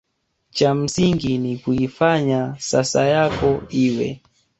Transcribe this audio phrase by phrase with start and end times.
[0.51, 4.21] cha msingi ni kuifanya sasa yako iwe